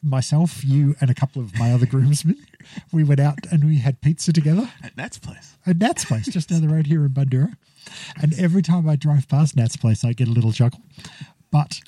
[0.00, 2.36] Myself, you, and a couple of my other groomsmen,
[2.92, 5.54] we went out and we had pizza together At Nat's place.
[5.66, 7.54] at Nat's place, just down the road here in Bundoora.
[8.22, 10.82] And every time I drive past Nat's place, I get a little chuckle.
[11.50, 11.80] But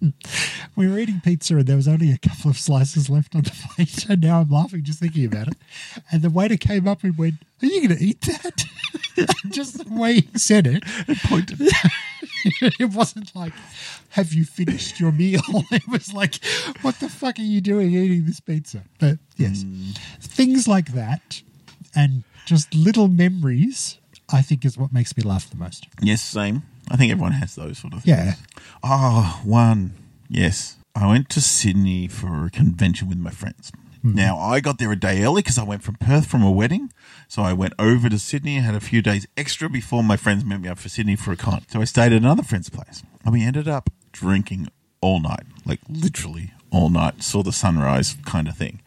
[0.76, 3.68] we were eating pizza and there was only a couple of slices left on the
[3.74, 4.06] plate.
[4.08, 5.58] And now I'm laughing just thinking about it.
[6.10, 8.64] And the waiter came up and went, Are you going to eat that?
[9.50, 10.84] just the way he said it.
[11.24, 11.60] Pointed.
[12.60, 13.52] it wasn't like,
[14.10, 15.42] Have you finished your meal?
[15.70, 16.42] It was like,
[16.82, 18.82] What the fuck are you doing eating this pizza?
[18.98, 19.90] But yes, hmm.
[20.20, 21.42] things like that
[21.94, 23.98] and just little memories,
[24.32, 25.88] I think, is what makes me laugh the most.
[26.00, 26.62] yes, same.
[26.90, 28.16] I think everyone has those sort of things.
[28.16, 28.34] Yeah.
[28.82, 29.92] Oh, one.
[30.28, 30.76] Yes.
[30.94, 33.72] I went to Sydney for a convention with my friends.
[34.02, 34.14] Hmm.
[34.14, 36.92] Now, I got there a day early because I went from Perth from a wedding.
[37.28, 40.44] So I went over to Sydney and had a few days extra before my friends
[40.44, 41.64] met me up for Sydney for a con.
[41.68, 43.02] So I stayed at another friend's place.
[43.24, 44.68] And we ended up drinking
[45.00, 48.80] all night, like literally all night, saw the sunrise kind of thing.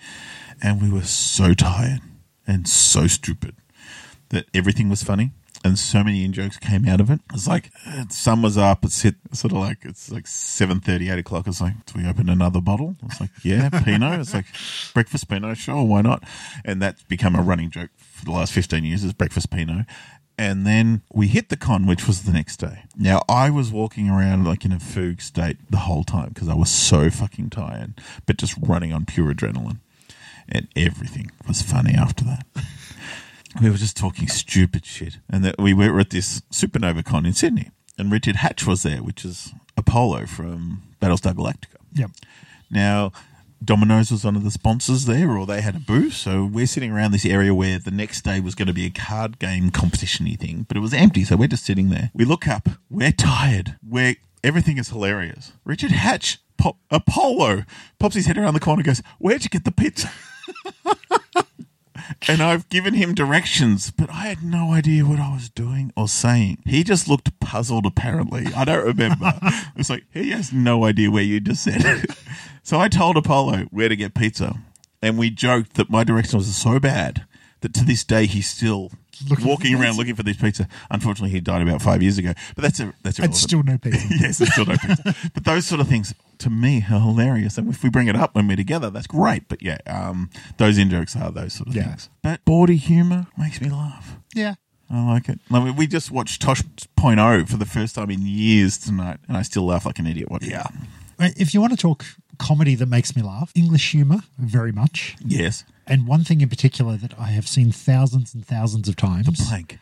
[0.62, 2.02] And we were so tired
[2.48, 3.56] and so stupid
[4.30, 5.32] that everything was funny
[5.63, 7.19] and so many in jokes came out of it.
[7.34, 8.86] It's like uh, sun was up.
[8.86, 11.48] It's hit sort of like it's like seven thirty, eight o'clock.
[11.48, 12.95] It's like, do we open another bottle?
[13.04, 14.19] It's like, yeah, Pinot.
[14.19, 14.45] It's like
[14.93, 15.58] breakfast Pinot.
[15.58, 16.24] Sure, why not?
[16.63, 19.04] And that's become a running joke for the last fifteen years.
[19.04, 19.86] Is breakfast Pinot.
[20.38, 22.84] And then we hit the con, which was the next day.
[22.95, 26.54] Now I was walking around like in a fugue state the whole time because I
[26.54, 29.80] was so fucking tired, but just running on pure adrenaline,
[30.48, 32.45] and everything was funny after that
[33.62, 35.17] we were just talking stupid shit.
[35.30, 39.04] And that we were at this Supernova Con in Sydney, and Richard Hatch was there,
[39.04, 41.78] which is Apollo from Battlestar Galactica.
[41.93, 42.12] Yep.
[42.69, 43.12] Now,
[43.63, 46.13] Domino's was one of the sponsors there, or they had a booth.
[46.13, 48.89] So we're sitting around this area where the next day was going to be a
[48.89, 51.24] card game competition y thing, but it was empty.
[51.24, 52.12] So we're just sitting there.
[52.13, 52.69] We look up.
[52.89, 53.76] We're tired.
[53.86, 55.52] We're everything is hilarious.
[55.65, 57.63] Richard Hatch, pop, Apollo,
[58.00, 60.10] pops his head around the corner, and goes, "Where'd you get the pizza?"
[62.28, 66.08] and I've given him directions, but I had no idea what I was doing or
[66.08, 66.60] saying.
[66.66, 68.48] He just looked puzzled, apparently.
[68.56, 69.34] I don't remember.
[69.76, 72.06] it's like, he has no idea where you just said.
[72.64, 74.58] so I told Apollo where to get pizza,
[75.02, 77.26] and we joked that my directions were so bad
[77.62, 78.92] that to this day he still
[79.43, 80.67] walking around looking for this pizza.
[80.89, 82.34] Unfortunately, he died about five years ago.
[82.55, 83.36] But that's a that's And irrelevant.
[83.36, 84.08] still no pizza.
[84.19, 85.15] yes, it's still no pizza.
[85.34, 87.58] but those sort of things to me are hilarious.
[87.58, 89.47] And if we bring it up when we're together, that's great.
[89.49, 91.88] But yeah, um, those in jokes are those sort of Yeah.
[91.89, 92.10] things.
[92.23, 94.17] But bawdy humor makes me laugh.
[94.34, 94.55] yeah.
[94.91, 95.39] I like it.
[95.51, 96.63] I mean, we just watched Tosh
[96.95, 100.08] Point oh for the first time in years tonight, and I still laugh like an
[100.08, 100.65] idiot watching it.
[101.19, 102.05] Uh, If you want to talk
[102.39, 105.15] comedy that makes me laugh, English humor, very much.
[105.23, 105.63] Yes.
[105.86, 109.25] And one thing in particular that I have seen thousands and thousands of times.
[109.25, 109.80] The Blank.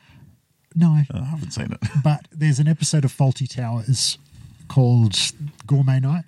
[0.75, 1.79] No, oh, I haven't seen it.
[2.03, 4.17] but there's an episode of Fawlty Towers
[4.67, 5.17] called
[5.65, 6.25] Gourmet Night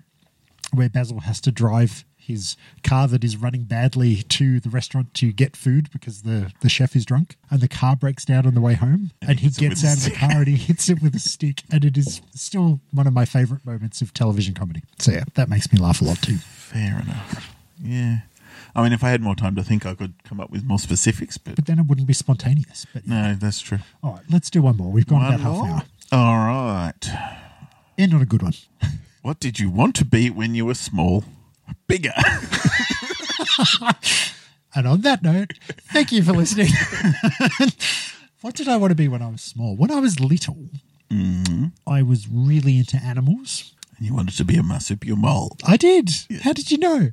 [0.72, 5.32] where Basil has to drive his car that is running badly to the restaurant to
[5.32, 8.60] get food because the, the chef is drunk and the car breaks down on the
[8.60, 11.02] way home and he hits it gets out of the car and he hits it
[11.02, 14.82] with a stick and it is still one of my favorite moments of television comedy
[14.98, 17.52] so yeah that makes me laugh a lot too Fair enough.
[17.82, 18.18] Yeah.
[18.76, 20.78] I mean, if I had more time to think, I could come up with more
[20.78, 23.78] specifics, but but then it wouldn't be spontaneous but no, that's true.
[24.04, 27.10] all right let's do one more we've gone One about half an hour All right.
[27.98, 28.52] end on a good one
[29.22, 31.24] What did you want to be when you were small?
[31.86, 32.12] Bigger.
[34.74, 35.54] And on that note,
[35.92, 36.68] thank you for listening.
[38.40, 39.74] what did I want to be when I was small?
[39.76, 40.68] When I was little,
[41.10, 41.66] mm-hmm.
[41.86, 43.74] I was really into animals.
[43.98, 46.10] and you wanted to be a marsupial mole I did.
[46.42, 47.10] How did you know?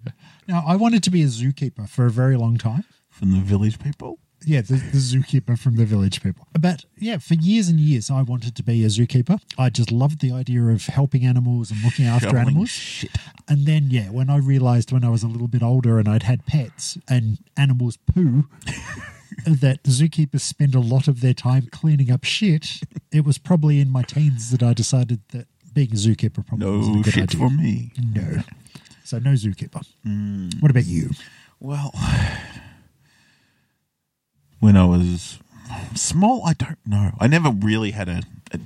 [0.48, 2.86] Now, I wanted to be a zookeeper for a very long time.
[3.10, 4.20] from the village people.
[4.45, 6.47] Yeah, the, the zookeeper from the village people.
[6.58, 9.41] But yeah, for years and years, I wanted to be a zookeeper.
[9.58, 12.69] I just loved the idea of helping animals and looking after Shoveling animals.
[12.69, 13.12] Shit.
[13.47, 16.23] And then, yeah, when I realized when I was a little bit older and I'd
[16.23, 18.45] had pets and animals poo,
[19.45, 23.89] that zookeepers spend a lot of their time cleaning up shit, it was probably in
[23.89, 27.23] my teens that I decided that being a zookeeper probably wasn't a No good shit
[27.23, 27.39] idea.
[27.39, 27.91] for me.
[28.13, 28.43] No.
[29.04, 29.84] So, no zookeeper.
[30.06, 30.62] Mm.
[30.62, 31.10] What about you?
[31.60, 31.91] Well,
[34.60, 35.39] when I was
[35.96, 37.12] small, I don't know.
[37.20, 38.58] I never really had a, a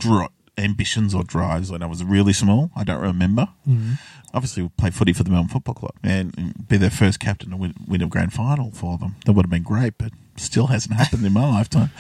[0.58, 2.72] ambitions or drives when I was really small.
[2.76, 3.50] I don't remember.
[3.68, 3.94] Mm-hmm.
[4.34, 7.58] Obviously, we played footy for the Melbourne Football Club and be their first captain to
[7.58, 9.16] win, win a grand final for them.
[9.26, 11.92] That would have been great, but still hasn't happened in my lifetime.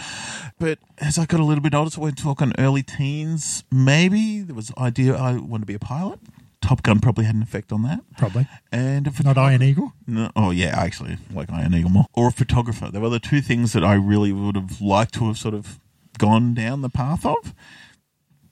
[0.59, 4.55] But as I got a little bit older, so we're talking early teens, maybe there
[4.55, 6.19] was idea I want to be a pilot.
[6.61, 7.99] Top Gun probably had an effect on that.
[8.17, 8.47] Probably.
[8.71, 9.93] And a Not Iron Eagle?
[10.07, 12.05] no, oh yeah, I actually like Iron Eagle more.
[12.13, 12.89] Or a photographer.
[12.91, 15.79] They were the two things that I really would have liked to have sort of
[16.17, 17.53] gone down the path of.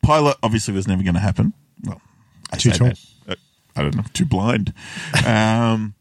[0.01, 1.53] Pilot obviously was never going to happen.
[1.83, 2.01] Well,
[2.51, 2.87] I Too tall.
[2.87, 2.99] that.
[3.27, 3.35] Uh,
[3.75, 4.73] I don't know, too blind.
[5.25, 5.93] um,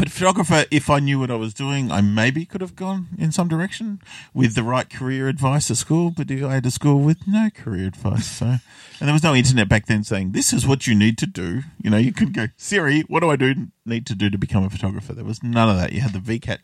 [0.00, 3.32] but photographer, if I knew what I was doing, I maybe could have gone in
[3.32, 4.00] some direction
[4.32, 6.10] with the right career advice at school.
[6.10, 8.60] But I had a school with no career advice, so and
[9.08, 11.62] there was no internet back then saying this is what you need to do.
[11.82, 14.64] You know, you could go Siri, what do I do need to do to become
[14.64, 15.12] a photographer?
[15.12, 15.92] There was none of that.
[15.92, 16.58] You had the VCAT,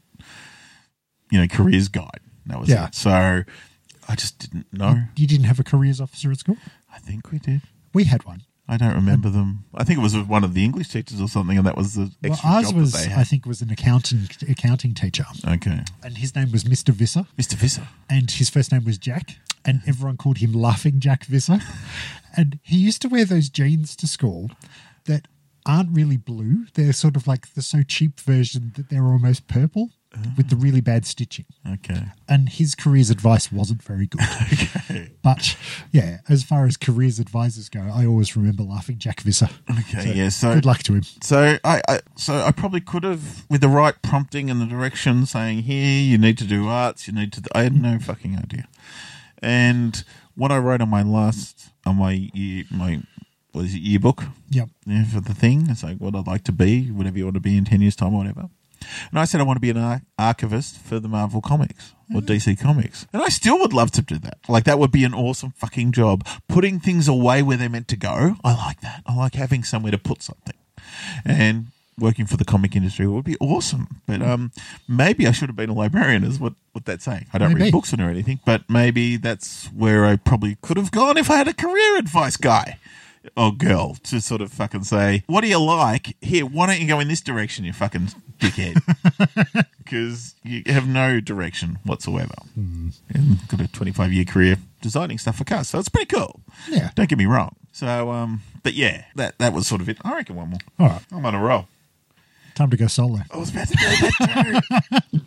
[1.30, 2.20] you know, careers guide.
[2.46, 2.86] That was Yeah.
[2.86, 2.94] it.
[2.94, 3.44] So
[4.08, 5.04] I just didn't know.
[5.14, 6.56] You didn't have a careers officer at school?
[6.94, 7.62] I think we did.
[7.92, 8.42] We had one.
[8.68, 9.64] I don't remember them.
[9.74, 12.10] I think it was one of the English teachers or something, and that was the
[12.22, 16.64] Well, ours was, I think, was an accounting accounting teacher, Okay, and his name was
[16.64, 16.92] Mr.
[16.92, 17.26] Visser.
[17.38, 17.54] Mr.
[17.54, 17.86] Visser.
[18.10, 21.60] and his first name was Jack, and everyone called him Laughing Jack Visser.
[22.36, 24.50] and he used to wear those jeans to school
[25.04, 25.28] that
[25.64, 26.66] aren't really blue.
[26.74, 29.90] They're sort of like the so cheap version that they're almost purple
[30.36, 31.46] with the really bad stitching.
[31.68, 32.02] Okay.
[32.28, 34.20] And his careers advice wasn't very good.
[34.88, 35.10] Okay.
[35.22, 35.56] But
[35.90, 39.48] yeah, as far as careers advisors go, I always remember Laughing Jack Visser.
[39.70, 40.12] Okay.
[40.14, 40.28] yeah.
[40.28, 41.02] So Good luck to him.
[41.22, 45.26] So I, I so I probably could have, with the right prompting and the direction,
[45.26, 47.42] saying here you need to do arts, you need to.
[47.54, 48.68] I had no fucking idea.
[49.42, 50.04] And
[50.36, 53.02] what I wrote on my last on my year, my
[53.52, 54.68] what is it yearbook Yep.
[54.86, 57.40] yeah, for the thing, it's like what I'd like to be, whatever you want to
[57.40, 58.48] be in ten years time, or whatever.
[59.10, 62.20] And I said I want to be an ar- archivist for the Marvel Comics or
[62.20, 64.38] DC Comics, and I still would love to do that.
[64.48, 66.26] Like that would be an awesome fucking job.
[66.48, 69.02] Putting things away where they're meant to go, I like that.
[69.06, 70.54] I like having somewhere to put something,
[71.24, 71.66] and
[71.98, 74.02] working for the comic industry would be awesome.
[74.06, 74.52] But um,
[74.86, 76.24] maybe I should have been a librarian.
[76.24, 77.26] Is what what that's saying.
[77.32, 77.64] I don't Maybe.
[77.64, 81.36] read books or anything, but maybe that's where I probably could have gone if I
[81.36, 82.78] had a career advice guy
[83.36, 86.16] or girl to sort of fucking say, "What do you like?
[86.20, 88.08] Here, why don't you go in this direction, you fucking
[88.38, 88.76] dickhead?"
[89.86, 92.92] Because you have no direction whatsoever, and
[93.46, 96.40] got a twenty-five year career designing stuff for cars, so it's pretty cool.
[96.68, 96.90] Yeah.
[96.96, 97.54] Don't get me wrong.
[97.70, 99.98] So, um, but yeah, that that was sort of it.
[100.02, 100.58] I reckon one more.
[100.80, 101.02] All right.
[101.12, 101.68] I'm on a roll.
[102.56, 103.20] Time to go solo.
[103.32, 105.20] I was about to do that too.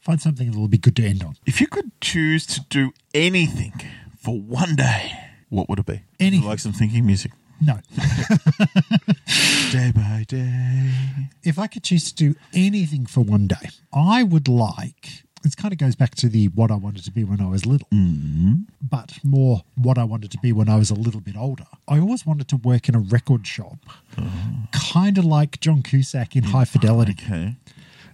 [0.00, 1.36] Find something that will be good to end on.
[1.44, 3.74] if you could choose to do anything
[4.16, 5.12] for one day,
[5.50, 6.00] what would it be?
[6.18, 6.46] Anything.
[6.48, 7.32] Like some thinking music.
[7.60, 7.78] No.
[9.70, 10.90] Day by day.
[11.44, 15.72] if I could choose to do anything for one day, I would like It kind
[15.72, 18.64] of goes back to the what I wanted to be when I was little, Mm.
[18.82, 21.66] but more what I wanted to be when I was a little bit older.
[21.86, 23.78] I always wanted to work in a record shop,
[24.72, 27.14] kind of like John Cusack in High Fidelity.
[27.22, 27.56] Okay.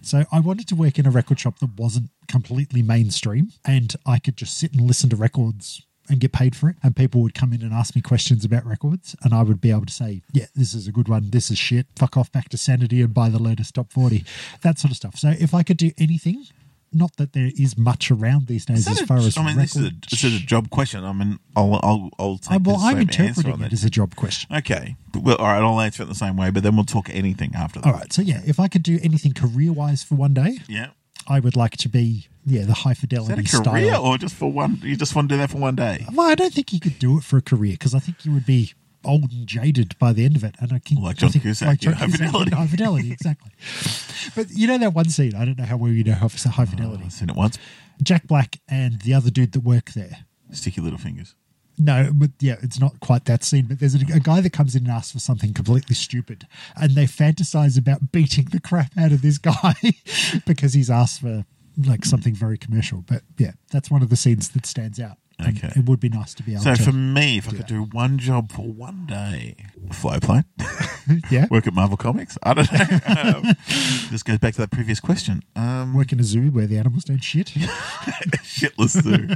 [0.01, 4.19] So I wanted to work in a record shop that wasn't completely mainstream and I
[4.19, 6.75] could just sit and listen to records and get paid for it.
[6.83, 9.71] And people would come in and ask me questions about records and I would be
[9.71, 11.29] able to say, yeah, this is a good one.
[11.31, 11.87] This is shit.
[11.95, 14.23] Fuck off back to Sanity and buy the latest top 40.
[14.61, 15.15] That sort of stuff.
[15.17, 16.45] So if I could do anything,
[16.93, 19.75] not that there is much around these days as a- far as I mean, this
[19.75, 21.03] is, a, this is a job question.
[21.03, 23.73] I mean, I'll, I'll, I'll take Uh, well, the I'm interpreting it that.
[23.73, 24.55] as a job question.
[24.55, 24.95] Okay.
[25.11, 27.51] But, well, all right, I'll answer it the same way, but then we'll talk anything
[27.55, 27.87] after that.
[27.87, 28.11] All right.
[28.13, 30.87] So, yeah, if I could do anything career wise for one day, Yeah.
[31.27, 34.05] I would like to be, yeah, the high fidelity Is that a career style.
[34.05, 34.79] or just for one?
[34.83, 36.05] You just want to do that for one day?
[36.13, 38.31] Well, I don't think you could do it for a career because I think you
[38.33, 40.55] would be old and jaded by the end of it.
[40.59, 42.51] And I think, Like I John think, Cusack in High Cusack Fidelity.
[42.55, 43.51] High fidelity, exactly.
[44.35, 45.35] but you know that one scene.
[45.35, 47.03] I don't know how well you know how high fidelity.
[47.03, 47.57] Ah, I've seen it once.
[48.01, 50.19] Jack Black and the other dude that work there.
[50.51, 51.35] Sticky little fingers.
[51.77, 53.65] No, but yeah, it's not quite that scene.
[53.67, 56.91] But there's a, a guy that comes in and asks for something completely stupid, and
[56.95, 59.75] they fantasize about beating the crap out of this guy
[60.47, 61.45] because he's asked for
[61.85, 63.03] like something very commercial.
[63.07, 65.17] But yeah, that's one of the scenes that stands out.
[65.39, 65.71] Okay.
[65.75, 66.81] it would be nice to be able So to.
[66.81, 67.67] for me, if I could that.
[67.67, 69.55] do one job for one day,
[69.91, 70.45] fly a plane,
[71.29, 72.39] yeah, work at Marvel Comics.
[72.41, 72.99] I don't know.
[73.05, 73.55] Um,
[74.09, 75.43] this goes back to that previous question.
[75.55, 77.49] Um, work in a zoo where the animals don't shit.
[77.49, 79.27] shitless zoo.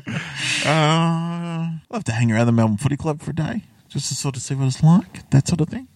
[0.68, 1.41] uh,
[1.92, 4.42] love to hang around the Melbourne Footy Club for a day, just to sort of
[4.42, 5.88] see what it's like, that sort of thing.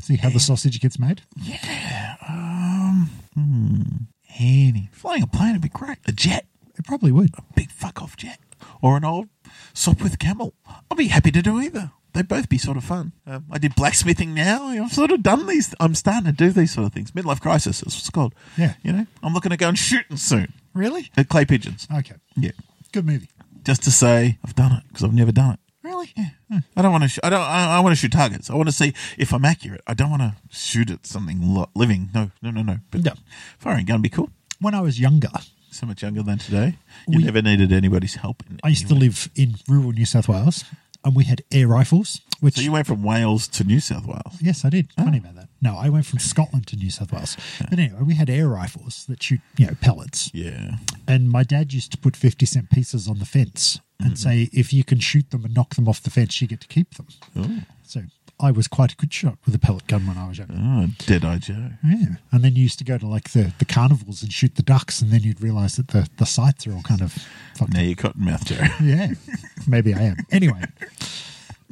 [0.00, 1.22] See how the sausage gets made.
[1.40, 2.16] Yeah.
[2.28, 3.10] Um.
[3.34, 3.82] Hmm.
[4.38, 5.98] Any flying a plane would be great.
[6.06, 7.30] A jet, It probably would.
[7.38, 8.38] A big fuck off jet,
[8.82, 9.28] or an old
[9.72, 10.54] Sopwith Camel.
[10.90, 11.92] I'd be happy to do either.
[12.12, 13.12] They'd both be sort of fun.
[13.26, 14.68] Um, I did blacksmithing now.
[14.68, 15.74] I've sort of done these.
[15.80, 17.10] I'm starting to do these sort of things.
[17.12, 18.34] Midlife crisis is what it's called.
[18.56, 18.74] Yeah.
[18.84, 21.10] You know, I'm looking to go and shooting soon Really?
[21.16, 21.88] at clay pigeons.
[21.92, 22.14] Okay.
[22.36, 22.52] Yeah.
[22.92, 23.28] Good movie.
[23.64, 25.60] Just to say I've done it because I've never done it.
[25.82, 26.12] Really?
[26.16, 26.60] Yeah.
[26.76, 27.08] I don't want to.
[27.08, 27.40] Sh- I don't.
[27.40, 28.48] I, I want to shoot targets.
[28.50, 29.82] I want to see if I'm accurate.
[29.86, 32.10] I don't want to shoot at something lo- living.
[32.14, 32.78] No, no, no, no.
[32.90, 33.12] But No.
[33.58, 34.30] firing gun would be cool.
[34.60, 35.28] When I was younger,
[35.70, 36.78] So much younger than today.
[37.08, 38.42] You We- never needed anybody's help.
[38.48, 40.64] In I used to live in rural New South Wales,
[41.04, 42.20] and we had air rifles.
[42.40, 44.36] Which So you went from Wales to New South Wales.
[44.40, 44.92] Yes, I did.
[44.94, 45.28] Funny ah.
[45.28, 45.48] about that.
[45.62, 47.36] No, I went from Scotland to New South Wales.
[47.58, 50.30] But anyway, we had air rifles that shoot, you know, pellets.
[50.34, 50.76] Yeah.
[51.08, 54.16] And my dad used to put 50 cent pieces on the fence and mm-hmm.
[54.16, 56.68] say, if you can shoot them and knock them off the fence, you get to
[56.68, 57.06] keep them.
[57.36, 58.02] Oh, So
[58.40, 60.54] I was quite a good shot with a pellet gun when I was younger.
[60.58, 61.70] oh Dead Eye Joe.
[61.84, 62.16] Yeah.
[62.32, 65.00] And then you used to go to like the, the carnivals and shoot the ducks,
[65.00, 67.12] and then you'd realize that the, the sights are all kind of
[67.56, 67.86] fucked Now up.
[67.86, 68.64] you're Cottonmouth Joe.
[68.84, 69.08] Yeah,
[69.68, 70.16] maybe I am.
[70.32, 70.62] Anyway,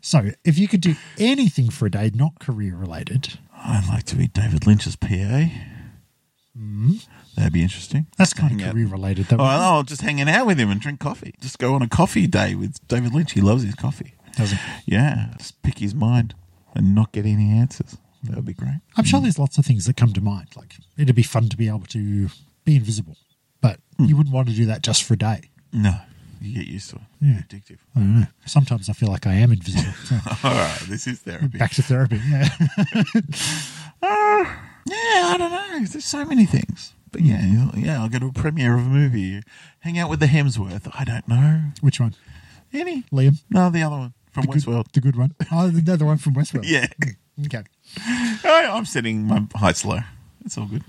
[0.00, 4.16] so if you could do anything for a day, not career related, I'd like to
[4.16, 5.46] be David Lynch's PA.
[6.56, 6.92] Hmm?
[7.36, 8.06] That'd be interesting.
[8.18, 8.72] that's kind Hang of out.
[8.74, 9.26] career related.
[9.26, 9.38] Though.
[9.40, 11.34] Oh, oh, just hanging out with him and drink coffee.
[11.40, 13.32] Just go on a coffee day with David Lynch.
[13.32, 14.14] He loves his coffee.
[14.36, 14.60] Doesn't.
[14.86, 16.34] Yeah, just pick his mind
[16.74, 17.96] and not get any answers.
[18.24, 18.80] That would be great.
[18.96, 20.48] I'm sure there's lots of things that come to mind.
[20.56, 22.28] Like it'd be fun to be able to
[22.64, 23.16] be invisible,
[23.60, 24.04] but hmm.
[24.04, 25.50] you wouldn't want to do that just for a day.
[25.72, 25.96] No,
[26.40, 27.02] you get used to it.
[27.20, 27.42] Yeah.
[27.48, 27.78] Addictive.
[27.96, 28.26] I don't know.
[28.46, 29.92] Sometimes I feel like I am invisible.
[30.04, 31.58] So All right, this is therapy.
[31.58, 32.20] back to therapy.
[32.28, 32.48] Yeah.
[34.04, 34.44] Uh,
[34.84, 35.86] yeah, I don't know.
[35.86, 36.92] There's so many things.
[37.12, 37.78] But yeah, hmm.
[37.78, 39.40] yeah, I'll go to a premiere of a movie,
[39.78, 40.90] hang out with the Hemsworth.
[40.92, 41.70] I don't know.
[41.80, 42.16] Which one?
[42.72, 43.02] Any?
[43.12, 43.38] Liam.
[43.48, 44.92] No, the other one from The good, Westworld.
[44.92, 45.34] the good one.
[45.52, 46.64] Oh, the other one from Westworld.
[46.66, 46.86] Yeah.
[47.46, 47.62] Okay.
[47.98, 50.00] I, I'm setting my heights low.
[50.44, 50.82] It's all good.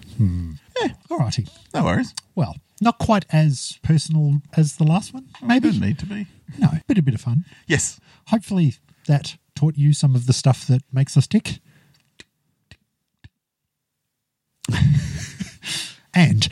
[1.09, 1.47] All righty.
[1.73, 2.13] No worries.
[2.35, 5.27] Well, not quite as personal as the last one.
[5.41, 5.67] Maybe.
[5.69, 6.27] Doesn't need to be.
[6.57, 7.45] No, but a bit of fun.
[7.67, 7.99] Yes.
[8.27, 8.75] Hopefully
[9.07, 11.59] that taught you some of the stuff that makes us tick.
[16.13, 16.47] and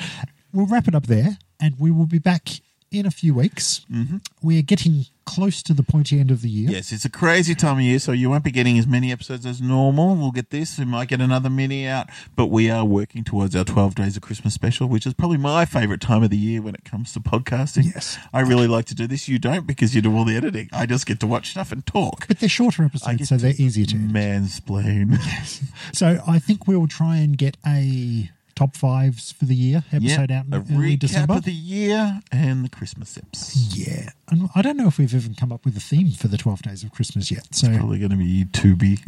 [0.53, 2.49] we'll wrap it up there, and we will be back
[2.91, 3.85] in a few weeks.
[3.91, 4.17] Mm-hmm.
[4.41, 6.69] We're getting close to the pointy end of the year.
[6.69, 9.45] Yes, it's a crazy time of year, so you won't be getting as many episodes
[9.45, 10.15] as normal.
[10.15, 10.77] We'll get this.
[10.77, 14.23] We might get another mini out, but we are working towards our 12 Days of
[14.23, 17.21] Christmas special, which is probably my favorite time of the year when it comes to
[17.21, 17.93] podcasting.
[17.93, 18.17] Yes.
[18.33, 19.29] I really like to do this.
[19.29, 20.69] You don't because you do all the editing.
[20.73, 22.27] I just get to watch stuff and talk.
[22.27, 23.95] But they're shorter episodes, so they're easier to.
[23.95, 25.11] Mansplain.
[25.11, 25.61] Yes.
[25.93, 28.29] So I think we'll try and get a
[28.61, 31.33] top fives for the year episode out in a early recap December.
[31.35, 33.53] of the year and the Christmas eps.
[33.71, 36.37] yeah, and I don't know if we've even come up with a theme for the
[36.37, 37.47] twelve days of Christmas yet.
[37.55, 38.99] So Probably going to be too big.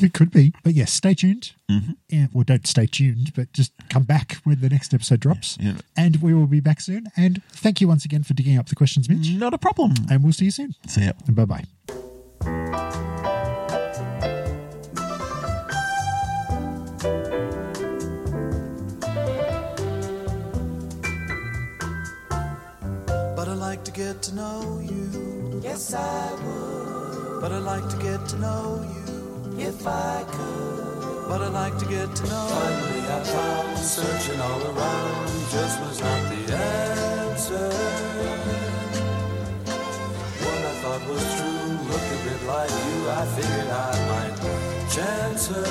[0.00, 0.52] It could be.
[0.64, 1.52] But yes, stay tuned.
[1.70, 1.92] Mm-hmm.
[2.08, 5.58] Yeah, well, don't stay tuned, but just come back when the next episode drops.
[5.60, 5.74] Yeah.
[5.96, 7.06] And we will be back soon.
[7.16, 9.28] And thank you once again for digging up the questions, Mitch.
[9.30, 9.92] Not a problem.
[10.10, 10.74] And we'll see you soon.
[10.86, 11.12] See ya.
[11.26, 11.64] And bye bye.
[24.06, 25.60] Get to know you.
[25.62, 27.40] Yes, I would.
[27.40, 29.06] But I'd like to get to know you.
[29.68, 31.28] If I could.
[31.28, 36.00] But I'd like to get to know Finally, I found searching all around just was
[36.06, 37.68] not the answer.
[40.50, 42.98] One I thought was true looked a bit like you.
[43.20, 44.36] I figured I might
[44.94, 45.68] chance her.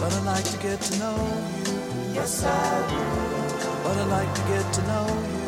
[0.00, 1.20] But I'd like to get to know
[1.66, 2.14] you.
[2.18, 3.84] Yes, I would.
[3.84, 5.39] But I'd like to get to know you.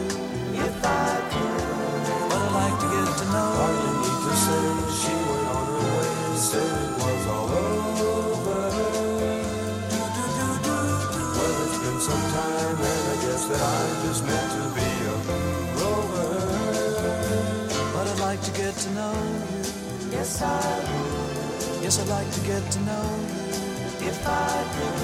[11.35, 15.17] Well, it's been some time, and I guess that I'm just meant to be a
[15.79, 16.31] rover.
[17.93, 19.63] But I'd like to get to know you.
[20.13, 20.47] Yes, I
[20.89, 21.83] would.
[21.83, 24.09] Yes, I'd like to get to know you.
[24.09, 24.99] If I could.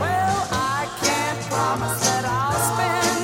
[0.00, 3.21] Well, I can't promise that I'll spend